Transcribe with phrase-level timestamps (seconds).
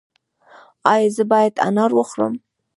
[0.93, 2.33] ایا زه باید انار وخورم؟